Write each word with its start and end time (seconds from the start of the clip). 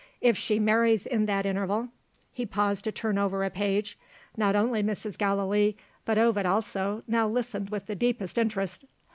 "If 0.19 0.35
she 0.35 0.57
marries 0.57 1.05
in 1.05 1.27
that 1.27 1.45
interval" 1.45 1.89
He 2.33 2.43
paused 2.43 2.85
to 2.85 2.91
turn 2.91 3.19
over 3.19 3.43
a 3.43 3.51
page. 3.51 3.99
Not 4.35 4.55
only 4.55 4.81
Mrs. 4.81 5.15
Gallilee, 5.15 5.77
but 6.05 6.17
Ovid 6.17 6.47
also, 6.47 7.03
now 7.07 7.27
listened 7.27 7.69
with 7.69 7.85
the 7.85 7.93
deepest 7.93 8.39
interest. 8.39 8.85